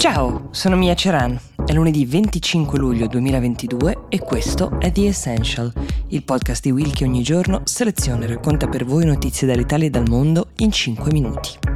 Ciao, 0.00 0.48
sono 0.50 0.76
Mia 0.76 0.94
Ceran. 0.94 1.38
È 1.62 1.74
lunedì 1.74 2.06
25 2.06 2.78
luglio 2.78 3.06
2022 3.06 4.06
e 4.08 4.18
questo 4.18 4.80
è 4.80 4.90
The 4.90 5.08
Essential, 5.08 5.70
il 6.08 6.24
podcast 6.24 6.62
di 6.62 6.70
Will 6.70 6.90
che 6.94 7.04
ogni 7.04 7.22
giorno 7.22 7.60
seleziona 7.64 8.24
e 8.24 8.28
racconta 8.28 8.66
per 8.66 8.86
voi 8.86 9.04
notizie 9.04 9.46
dall'Italia 9.46 9.88
e 9.88 9.90
dal 9.90 10.08
mondo 10.08 10.52
in 10.60 10.72
5 10.72 11.12
minuti. 11.12 11.69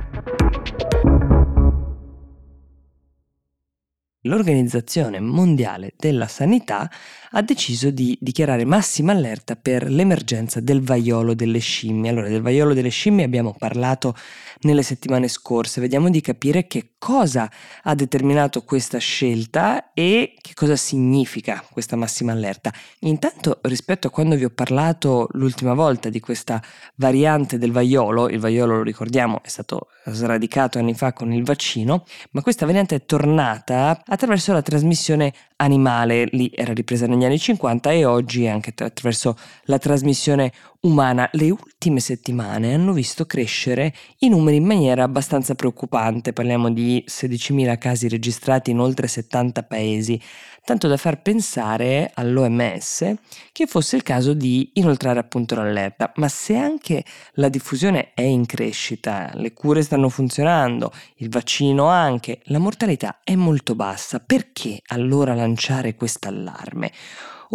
L'Organizzazione 4.27 5.21
Mondiale 5.21 5.93
della 5.99 6.29
Sanità 6.29 6.91
ha 7.37 7.43
deciso 7.43 7.91
di 7.91 8.17
dichiarare 8.21 8.65
massima 8.65 9.13
allerta 9.13 9.55
per 9.57 9.91
l'emergenza 9.91 10.61
del 10.61 10.81
vaiolo 10.81 11.35
delle 11.35 11.59
scimmie. 11.59 12.11
Allora, 12.11 12.29
del 12.29 12.41
vaiolo 12.41 12.73
delle 12.73 12.89
scimmie 12.89 13.25
abbiamo 13.25 13.55
parlato 13.59 14.17
nelle 14.61 14.83
settimane 14.83 15.29
scorse, 15.29 15.81
vediamo 15.81 16.09
di 16.09 16.23
capire 16.23 16.67
che 16.67 16.95
cosa 16.97 17.51
ha 17.83 17.95
determinato 17.95 18.63
questa 18.63 18.97
scelta 18.97 19.93
e 19.93 20.35
che 20.41 20.55
cosa 20.55 20.77
significa 20.77 21.63
questa 21.71 21.97
massima 21.97 22.33
allerta. 22.33 22.73
Intanto, 23.01 23.59
rispetto 23.63 24.07
a 24.07 24.11
quando 24.11 24.37
vi 24.37 24.45
ho 24.45 24.51
parlato 24.51 25.29
l'ultima 25.33 25.75
volta 25.75 26.09
di 26.09 26.21
questa 26.21 26.63
variante 26.95 27.59
del 27.59 27.73
vaiolo, 27.73 28.31
il 28.31 28.39
vaiolo 28.39 28.77
lo 28.77 28.83
ricordiamo 28.83 29.43
è 29.43 29.49
stato 29.49 29.89
sradicato 30.07 30.79
anni 30.79 30.95
fa 30.95 31.13
con 31.13 31.33
il 31.33 31.45
vaccino, 31.45 32.05
ma 32.31 32.43
questa 32.43 32.65
variante 32.65 32.95
è 32.95 33.05
tornata 33.05 34.01
attraverso 34.15 34.53
la 34.53 34.63
trasmissione 34.63 35.33
animale, 35.57 36.27
lì 36.33 36.51
era 36.55 36.73
ripresa 36.73 37.07
negli 37.07 37.25
anni 37.25 37.39
50 37.39 37.91
e 37.93 38.05
oggi 38.05 38.47
anche 38.47 38.73
attraverso 38.77 39.37
la 39.65 39.79
trasmissione 39.79 40.53
umana. 40.81 41.29
Le 41.33 41.51
ultime 41.51 41.74
settimane 42.01 42.75
hanno 42.75 42.93
visto 42.93 43.27
crescere 43.27 43.95
i 44.19 44.29
numeri 44.29 44.57
in 44.57 44.65
maniera 44.65 45.03
abbastanza 45.03 45.55
preoccupante, 45.55 46.33
parliamo 46.33 46.71
di 46.71 47.05
16.000 47.07 47.79
casi 47.79 48.09
registrati 48.09 48.71
in 48.71 48.81
oltre 48.81 49.07
70 49.07 49.63
paesi, 49.63 50.21
tanto 50.65 50.89
da 50.89 50.97
far 50.97 51.21
pensare 51.21 52.11
all'OMS 52.15 53.15
che 53.53 53.67
fosse 53.67 53.97
il 53.97 54.03
caso 54.03 54.33
di 54.33 54.71
inoltrare 54.75 55.19
appunto 55.19 55.55
l'allerta. 55.55 56.13
Ma 56.17 56.29
se 56.29 56.57
anche 56.57 57.05
la 57.35 57.49
diffusione 57.49 58.13
è 58.15 58.23
in 58.23 58.47
crescita, 58.47 59.31
le 59.35 59.53
cure 59.53 59.83
stanno 59.83 60.09
funzionando, 60.09 60.93
il 61.17 61.29
vaccino 61.29 61.87
anche, 61.87 62.41
la 62.45 62.59
mortalità 62.59 63.21
è 63.23 63.35
molto 63.35 63.75
bassa, 63.75 64.21
perché 64.21 64.81
allora 64.87 65.35
lanciare 65.35 65.95
questo 65.95 66.29
allarme? 66.29 66.91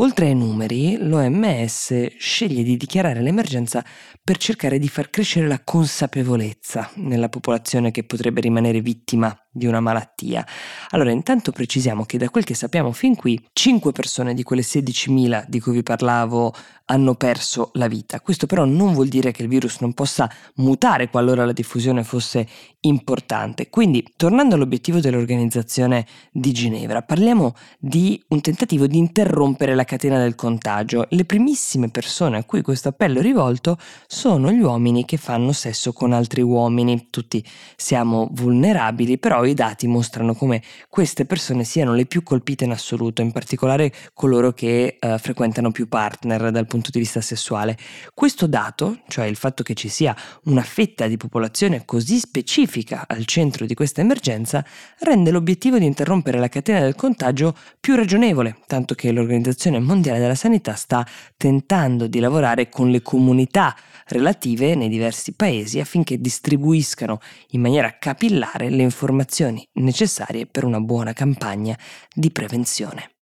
Oltre 0.02 0.28
ai 0.28 0.36
numeri, 0.36 0.95
l'OMS 0.97 2.16
sceglie 2.17 2.64
di 2.64 2.78
dichiarare 2.78 3.22
l'emergenza 3.22 3.83
per 4.23 4.38
cercare 4.38 4.80
di 4.80 4.88
far 4.88 5.09
crescere 5.09 5.45
la 5.45 5.61
consapevolezza 5.61 6.89
nella 6.95 7.28
popolazione 7.28 7.92
che 7.92 8.05
potrebbe 8.05 8.39
rimanere 8.39 8.80
vittima 8.80 9.38
di 9.52 9.66
una 9.66 9.80
malattia. 9.80 10.45
Allora, 10.89 11.11
intanto 11.11 11.52
precisiamo 11.52 12.05
che 12.05 12.17
da 12.17 12.30
quel 12.30 12.44
che 12.44 12.53
sappiamo 12.53 12.92
fin 12.92 13.16
qui, 13.16 13.44
5 13.52 13.92
persone 13.92 14.33
di 14.33 14.44
quelle 14.44 14.61
16.000 14.61 15.45
di 15.47 15.59
cui 15.59 15.73
vi 15.73 15.83
parlavo 15.83 16.53
hanno 16.92 17.16
perso 17.16 17.70
la 17.73 17.88
vita. 17.88 18.20
Questo 18.20 18.47
però 18.47 18.66
non 18.66 18.94
vuol 18.94 19.08
dire 19.08 19.31
che 19.31 19.44
il 19.44 19.47
virus 19.47 19.80
non 19.80 19.94
possa 19.94 20.30
mutare 20.55 21.09
qualora 21.09 21.45
la 21.45 21.52
diffusione 21.52 22.03
fosse 22.03 22.47
importante. 22.81 23.70
Quindi, 23.70 24.14
tornando 24.16 24.55
all'obiettivo 24.55 25.00
dell'organizzazione 25.00 26.05
di 26.31 26.52
Ginevra, 26.52 27.03
parliamo 27.03 27.53
di 27.77 28.22
un 28.30 28.42
tentativo 28.42 28.88
di 28.88 28.97
interrompere 28.97 29.75
la 29.75 29.83
catena 29.83 30.17
del 30.17 30.36
contagio. 30.36 31.05
Le 31.09 31.25
primissime 31.25 31.89
persone 31.89 32.38
a 32.38 32.44
cui 32.44 32.61
questo 32.61 32.89
appello 32.89 33.20
è 33.20 33.22
rivolto 33.22 33.77
sono 34.08 34.52
gli 34.52 34.61
uomini 34.61 35.05
che 35.05 35.17
fanno 35.17 35.52
sesso 35.52 35.94
con 35.94 36.11
altri 36.11 36.42
uomini. 36.42 37.08
Tutti 37.11 37.45
siamo 37.75 38.30
vulnerabili, 38.31 39.20
però 39.20 39.38
i 39.45 39.53
dati 39.53 39.87
mostrano 39.87 40.33
come 40.33 40.61
queste 40.89 41.25
persone 41.25 41.63
siano 41.63 41.93
le 41.93 42.05
più 42.05 42.23
colpite 42.23 42.65
in 42.65 42.71
assoluto, 42.71 43.21
in 43.21 43.31
particolare 43.31 43.91
coloro 44.13 44.51
che 44.51 44.97
uh, 44.99 45.17
frequentano 45.17 45.71
più 45.71 45.87
partner 45.87 46.52
dal 46.52 46.67
punto 46.67 46.89
di 46.91 46.99
vista 46.99 47.21
sessuale. 47.21 47.77
Questo 48.14 48.47
dato, 48.47 48.99
cioè 49.08 49.25
il 49.25 49.36
fatto 49.36 49.64
che 49.64 49.73
ci 49.73 49.87
sia 49.87 50.15
una 50.45 50.64
fetta 50.64 51.08
di 51.08 51.17
popolazione 51.17 51.86
così 51.86 52.19
specifica 52.19 53.05
al 53.08 53.25
centro 53.25 53.65
di 53.65 53.73
questa 53.73 54.02
emergenza, 54.02 54.65
rende 54.99 55.31
l'obiettivo 55.31 55.77
di 55.77 55.85
interrompere 55.85 56.39
la 56.39 56.49
catena 56.49 56.81
del 56.81 56.95
contagio 56.95 57.55
più 57.80 57.95
ragionevole, 57.95 58.58
tanto 58.67 58.95
che 58.95 59.11
l'Organizzazione 59.11 59.80
Mondiale 59.80 60.19
della 60.19 60.35
Sanità 60.35 60.73
sta 60.73 61.05
tentando 61.37 62.08
di 62.08 62.19
lavorare 62.19 62.69
con 62.69 62.89
le 62.89 63.02
comunità 63.02 63.75
relative 64.08 64.75
nei 64.75 64.89
diversi 64.89 65.33
paesi 65.33 65.80
affinché 65.80 66.19
distribuiscano 66.19 67.19
in 67.49 67.61
maniera 67.61 67.97
capillare 67.99 68.69
le 68.69 68.81
informazioni 68.81 69.27
necessarie 69.73 70.45
per 70.45 70.63
una 70.63 70.79
buona 70.79 71.13
campagna 71.13 71.77
di 72.13 72.31
prevenzione. 72.31 73.18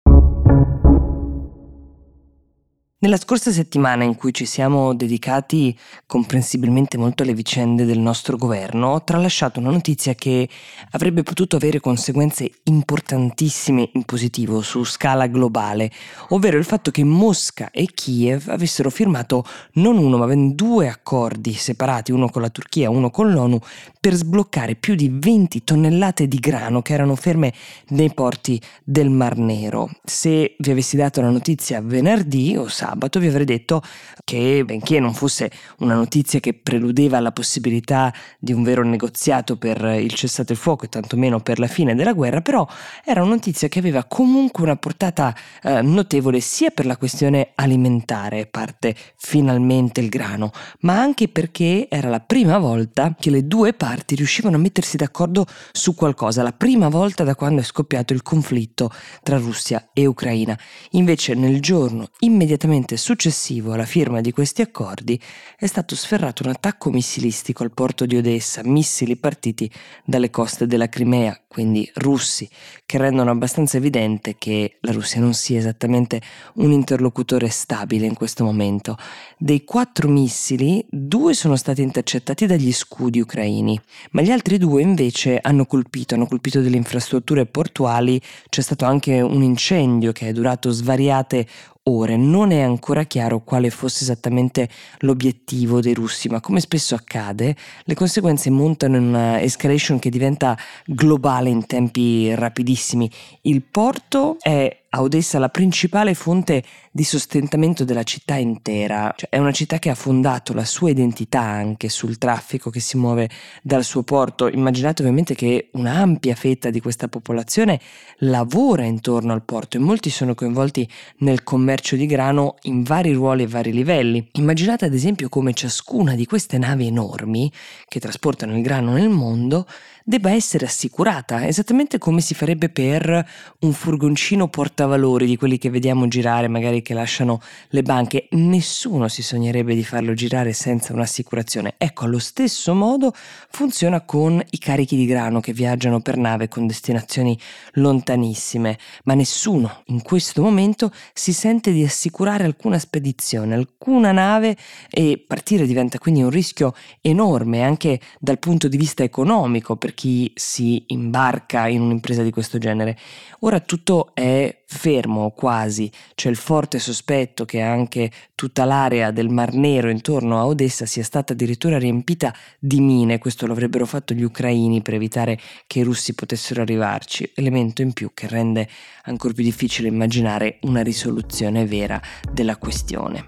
Nella 3.03 3.17
scorsa 3.17 3.51
settimana 3.51 4.05
in 4.05 4.15
cui 4.15 4.33
ci 4.33 4.47
siamo 4.47 4.95
dedicati 4.95 5.77
comprensibilmente 6.07 6.97
molto 6.97 7.25
alle 7.25 7.35
vicende 7.35 7.85
del 7.85 7.99
nostro 7.99 8.37
governo, 8.37 8.91
ho 8.91 9.03
tralasciato 9.03 9.59
una 9.59 9.73
notizia 9.73 10.15
che 10.15 10.49
avrebbe 10.93 11.25
potuto 11.25 11.57
avere 11.57 11.81
conseguenze 11.81 12.49
importantissime 12.63 13.91
in 13.95 14.05
positivo 14.05 14.63
su 14.63 14.85
scala 14.85 15.27
globale, 15.27 15.91
ovvero 16.29 16.59
il 16.59 16.65
fatto 16.65 16.93
che 16.93 17.03
Mosca 17.03 17.73
e 17.73 17.89
Kiev 17.93 18.45
avessero 18.47 18.89
firmato 18.89 19.45
non 19.73 19.99
uno 19.99 20.17
ma 20.17 20.27
ben 20.27 20.55
due 20.55 20.87
accordi 20.87 21.55
separati, 21.55 22.13
uno 22.13 22.29
con 22.29 22.43
la 22.43 22.51
Turchia, 22.51 22.89
uno 22.89 23.11
con 23.11 23.33
l'ONU, 23.33 23.59
per 23.99 24.15
sbloccare 24.15 24.77
più 24.77 24.95
di 24.95 25.11
20 25.13 25.65
tonnellate 25.65 26.29
di 26.29 26.39
grano 26.39 26.83
che 26.83 26.93
erano 26.93 27.17
ferme 27.17 27.53
nei 27.89 28.15
porti 28.15 28.63
del 28.85 29.11
Mar 29.11 29.39
Nero. 29.39 29.91
Se 30.05 30.55
vi 30.57 30.71
avessi 30.71 30.97
dato 30.97 31.21
la 31.21 31.31
notizia 31.31 31.81
venerdì 31.81 32.57
o 32.57 32.69
sabato, 32.69 32.91
sabato 32.93 33.19
vi 33.19 33.27
avrei 33.27 33.45
detto 33.45 33.83
che, 34.25 34.63
benché 34.65 35.01
non 35.01 35.15
fosse 35.15 35.51
una 35.79 35.95
notizia 35.95 36.41
che 36.41 36.53
preludeva 36.55 37.21
la 37.21 37.33
possibilità 37.33 38.13
di 38.39 38.53
un 38.53 38.63
vero 38.63 38.85
negoziato 38.85 39.57
per 39.57 39.83
il 39.83 40.13
cessate 40.13 40.53
il 40.53 40.59
fuoco 40.59 40.85
e 40.85 40.89
tantomeno 40.89 41.41
per 41.41 41.59
la 41.59 41.67
fine 41.67 41.95
della 41.95 42.13
guerra, 42.13 42.41
però 42.43 42.67
era 43.05 43.23
una 43.23 43.35
notizia 43.35 43.69
che 43.69 43.79
aveva 43.79 44.05
comunque 44.05 44.63
una 44.63 44.77
portata 44.77 45.35
eh, 45.63 45.81
notevole 45.81 46.41
sia 46.41 46.71
per 46.71 46.87
la 46.87 46.97
questione 46.97 47.53
alimentare, 47.55 48.47
parte 48.47 48.95
finalmente 49.17 50.01
il 50.01 50.09
grano, 50.09 50.51
ma 50.81 51.01
anche 51.01 51.29
perché 51.29 51.87
era 51.89 52.09
la 52.09 52.21
prima 52.21 52.59
volta 52.59 53.15
che 53.19 53.31
le 53.31 53.47
due 53.47 53.73
parti 53.73 54.15
riuscivano 54.15 54.57
a 54.57 54.61
mettersi 54.61 54.97
d'accordo 54.97 55.47
su 55.73 55.95
qualcosa, 55.95 56.43
la 56.43 56.53
prima 56.53 56.89
volta 56.89 57.25
da 57.25 57.35
quando 57.35 57.63
è 57.63 57.65
scoppiato 57.65 58.13
il 58.13 58.23
conflitto 58.23 58.91
tra 59.23 59.39
Russia 59.39 59.91
e 59.95 60.05
Ucraina. 60.05 60.59
Invece 60.91 61.35
nel 61.35 61.61
giorno 61.61 62.09
immediatamente 62.21 62.82
immediatamente 62.83 62.97
successivo 62.97 63.73
alla 63.73 63.85
firma 63.85 64.21
di 64.21 64.33
questi 64.33 64.63
accordi 64.63 65.21
è 65.57 65.67
stato 65.67 65.95
sferrato 65.95 66.43
un 66.43 66.51
attacco 66.51 66.91
missilistico 66.91 67.63
al 67.63 67.73
porto 67.73 68.07
di 68.07 68.17
Odessa, 68.17 68.63
missili 68.65 69.17
partiti 69.17 69.71
dalle 70.05 70.31
coste 70.31 70.67
della 70.67 70.89
Crimea, 70.89 71.41
quindi 71.47 71.89
russi, 71.95 72.49
che 72.85 72.99
rendono 72.99 73.31
abbastanza 73.31 73.77
evidente 73.77 74.37
che 74.37 74.79
la 74.81 74.93
Russia 74.93 75.21
non 75.21 75.35
sia 75.35 75.59
esattamente 75.59 76.21
un 76.55 76.73
interlocutore 76.73 77.49
stabile 77.49 78.07
in 78.07 78.15
questo 78.15 78.45
momento. 78.45 78.97
Dei 79.39 79.65
quattro 79.65 80.09
missili, 80.09 80.85
due 80.91 81.35
sono 81.35 81.57
stati 81.57 81.83
intercettati 81.83 82.47
dagli 82.47 82.73
scudi 82.73 83.21
ucraini, 83.21 83.81
ma 84.13 84.23
gli 84.23 84.31
altri 84.31 84.59
due 84.59 84.83
invece 84.83 85.39
hanno 85.41 85.67
colpito, 85.67 86.15
hanno 86.15 86.27
colpito 86.27 86.61
delle 86.61 86.77
infrastrutture 86.77 87.47
portuali, 87.47 88.21
c'è 88.49 88.61
stato 88.61 88.85
anche 88.85 89.21
un 89.21 89.43
incendio 89.43 90.13
che 90.13 90.29
è 90.29 90.33
durato 90.33 90.71
svariate 90.71 91.47
ore 91.85 92.17
non 92.17 92.53
è 92.53 92.61
ancora 92.61 93.05
chiaro 93.05 93.41
quale 93.41 93.71
fosse 93.71 94.05
esattamente 94.05 94.69
l'obiettivo 95.01 95.81
dei 95.81 95.95
russi, 95.95 96.29
ma 96.29 96.41
come 96.41 96.61
spesso 96.61 96.95
accade, 96.95 97.57
le 97.85 97.95
conseguenze 97.95 98.51
montano 98.51 98.97
in 98.97 99.05
una 99.05 99.41
escalation 99.41 99.99
che 99.99 100.11
diventa 100.11 100.57
globale 100.87 101.49
in 101.49 101.67
tempi 101.67 102.35
rapidissimi. 102.35 103.11
Il 103.43 103.63
porto 103.63 104.37
è 104.41 104.83
a 104.91 105.03
Odessa 105.03 105.39
la 105.39 105.49
principale 105.49 106.15
fonte 106.15 106.63
di 106.95 107.05
sostentamento 107.05 107.85
della 107.85 108.03
città 108.03 108.35
intera, 108.35 109.15
cioè 109.17 109.31
è 109.31 109.39
una 109.39 109.51
città 109.51 109.79
che 109.79 109.89
ha 109.89 109.95
fondato 109.95 110.53
la 110.53 110.67
sua 110.67 110.91
identità 110.91 111.41
anche 111.41 111.89
sul 111.89 112.19
traffico 112.19 112.69
che 112.69 112.81
si 112.81 112.99
muove 112.99 113.31
dal 113.63 113.83
suo 113.83 114.03
porto. 114.03 114.47
Immaginate 114.49 115.01
ovviamente 115.01 115.35
che 115.35 115.71
un'ampia 115.73 116.35
fetta 116.35 116.69
di 116.69 116.81
questa 116.81 117.09
popolazione 117.09 117.81
lavora 118.19 118.85
intorno 118.85 119.33
al 119.33 119.43
porto 119.43 119.79
e 119.79 119.81
molti 119.81 120.11
sono 120.11 120.35
coinvolti 120.35 120.87
nel 121.19 121.43
commercio 121.43 121.97
di 121.97 122.05
grano 122.05 122.57
in 122.63 122.83
vari 122.83 123.13
ruoli 123.13 123.45
e 123.45 123.47
vari 123.47 123.73
livelli. 123.73 124.29
Immaginate 124.33 124.85
ad 124.85 124.93
esempio 124.93 125.31
come 125.31 125.55
ciascuna 125.55 126.15
di 126.15 126.27
queste 126.27 126.59
navi 126.59 126.89
enormi 126.89 127.51
che 127.89 128.01
trasportano 128.01 128.55
il 128.55 128.63
grano 128.63 128.93
nel 128.93 129.09
mondo 129.09 129.67
debba 130.05 130.33
essere 130.33 130.67
assicurata, 130.67 131.47
esattamente 131.47 131.99
come 131.99 132.21
si 132.21 132.35
farebbe 132.35 132.69
per 132.69 133.25
un 133.61 133.73
furgoncino 133.73 134.49
porta 134.49 134.83
portavalori, 134.83 135.27
di 135.27 135.37
quelli 135.37 135.59
che 135.59 135.71
vediamo 135.71 136.09
girare, 136.09 136.49
magari 136.49 136.82
che 136.83 136.95
lasciano 136.95 137.41
le 137.69 137.83
banche. 137.83 138.27
Nessuno 138.33 139.09
si 139.09 139.23
sognerebbe 139.23 139.75
di 139.75 139.85
farlo 139.85 140.15
girare 140.15 140.53
senza 140.53 140.93
un'assicurazione. 140.93 141.75
Ecco, 141.79 142.05
allo 142.05 142.19
stesso 142.19 142.75
modo 142.75 143.13
funziona 143.15 144.01
con 144.03 144.43
i 144.51 144.59
carichi 144.59 144.97
di 144.97 145.07
grano 145.07 145.41
che 145.41 145.53
viaggiano 145.53 146.01
per 146.01 146.17
nave 146.17 146.49
con 146.49 146.67
destinazioni 146.67 147.39
lontanissime, 147.75 148.79
ma 149.05 149.15
nessuno 149.15 149.83
in 149.87 150.03
questo 150.03 150.43
momento 150.43 150.93
si 151.13 151.33
sente 151.33 151.73
di 151.73 151.85
assicurare 151.85 152.45
alcuna 152.45 152.79
spedizione, 152.79 153.55
alcuna 153.55 154.13
nave 154.13 154.57
e 154.91 155.23
partire 155.25 155.67
diventa 155.67 155.99
quindi 155.99 156.23
un 156.23 156.31
rischio 156.31 156.75
enorme 157.01 157.63
anche 157.63 158.01
dal 158.19 158.39
punto 158.39 158.69
di 158.69 158.77
vista 158.77 159.03
economico 159.03 159.77
per 159.77 159.95
chi 159.95 160.31
si 160.35 160.85
imbarca 160.89 161.69
in 161.69 161.81
un'impresa 161.81 162.23
di 162.23 162.31
questo 162.31 162.59
genere. 162.59 162.99
Ora 163.41 163.61
tutto 163.61 164.11
è 164.15 164.62
fermo 164.73 165.31
quasi, 165.31 165.91
c'è 166.15 166.29
il 166.29 166.37
forte 166.37 166.79
sospetto 166.79 167.45
che 167.45 167.61
anche 167.61 168.11
tutta 168.35 168.65
l'area 168.65 169.11
del 169.11 169.29
Mar 169.29 169.53
Nero 169.53 169.91
intorno 169.91 170.39
a 170.39 170.47
Odessa 170.47 170.87
sia 170.87 171.05
stata 171.05 171.35
addirittura 171.35 171.79
riempita 171.79 172.35
di 172.59 172.81
mine, 172.81 173.19
questo 173.19 173.47
lo 173.47 173.53
avrebbero 173.53 173.87
fatto 173.87 174.15
gli 174.15 174.23
ucraini 174.23 174.83
per 174.83 174.95
evitare 174.95 175.39
che 175.67 175.81
i 175.81 175.83
russi 175.83 176.15
potessero 176.15 176.63
arrivarci, 176.63 177.33
elemento 177.35 177.83
in 177.83 177.93
più 177.93 178.11
che 178.15 178.27
rende 178.27 178.69
ancora 179.05 179.35
più 179.35 179.45
difficile 179.45 179.89
immaginare 179.89 180.59
una 180.63 180.83
risoluzione 180.83 181.67
vera 181.67 182.01
della 182.33 182.57
questione. 182.57 183.25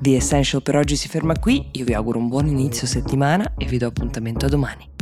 The 0.00 0.16
Essential 0.16 0.62
per 0.62 0.76
oggi 0.76 0.96
si 0.96 1.08
ferma 1.08 1.38
qui, 1.38 1.68
io 1.72 1.84
vi 1.84 1.92
auguro 1.92 2.18
un 2.18 2.28
buon 2.28 2.46
inizio 2.46 2.86
settimana 2.86 3.54
e 3.58 3.66
vi 3.66 3.76
do 3.76 3.86
appuntamento 3.86 4.46
a 4.46 4.48
domani. 4.48 4.99